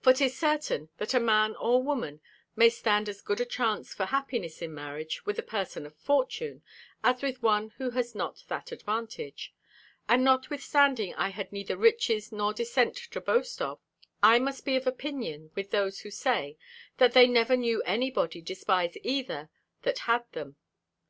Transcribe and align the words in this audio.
For 0.00 0.14
'tis 0.14 0.34
certain, 0.38 0.88
that 0.96 1.12
a 1.12 1.20
man 1.20 1.54
or 1.56 1.82
woman 1.82 2.22
may 2.56 2.70
stand 2.70 3.06
as 3.06 3.20
good 3.20 3.38
a 3.38 3.44
chance 3.44 3.92
for 3.92 4.06
happiness 4.06 4.62
in 4.62 4.72
marriage 4.72 5.26
with 5.26 5.38
a 5.38 5.42
person 5.42 5.84
of 5.84 5.94
fortune, 5.94 6.62
as 7.04 7.20
with 7.20 7.42
one 7.42 7.68
who 7.76 7.90
has 7.90 8.14
not 8.14 8.44
that 8.48 8.72
advantage; 8.72 9.52
and 10.08 10.24
notwithstanding 10.24 11.14
I 11.16 11.28
had 11.28 11.52
neither 11.52 11.76
riches 11.76 12.32
nor 12.32 12.54
descent 12.54 12.96
to 12.96 13.20
boast 13.20 13.60
of, 13.60 13.78
I 14.22 14.38
must 14.38 14.64
be 14.64 14.74
of 14.76 14.86
opinion 14.86 15.50
with 15.54 15.70
those 15.70 16.00
who 16.00 16.10
say, 16.10 16.56
that 16.96 17.12
they 17.12 17.26
never 17.26 17.54
knew 17.54 17.82
any 17.82 18.10
body 18.10 18.40
despise 18.40 18.96
either, 19.04 19.50
that 19.82 19.98
had 20.08 20.24
them. 20.32 20.56